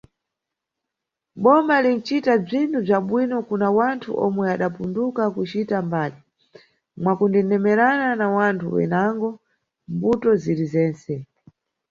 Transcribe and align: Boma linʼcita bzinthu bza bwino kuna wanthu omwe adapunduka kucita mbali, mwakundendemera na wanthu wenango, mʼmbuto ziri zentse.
Boma 1.43 1.75
linʼcita 1.85 2.33
bzinthu 2.45 2.77
bza 2.85 2.97
bwino 3.07 3.37
kuna 3.49 3.67
wanthu 3.77 4.09
omwe 4.25 4.43
adapunduka 4.53 5.23
kucita 5.35 5.77
mbali, 5.87 6.19
mwakundendemera 7.01 7.87
na 8.19 8.27
wanthu 8.35 8.65
wenango, 8.75 9.29
mʼmbuto 9.87 10.29
ziri 10.41 10.65
zentse. 10.73 11.13